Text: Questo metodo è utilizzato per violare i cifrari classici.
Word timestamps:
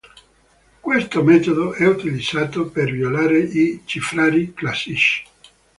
Questo 0.79 1.21
metodo 1.23 1.73
è 1.73 1.85
utilizzato 1.87 2.69
per 2.71 2.89
violare 2.91 3.37
i 3.37 3.83
cifrari 3.85 4.51
classici. 4.51 5.23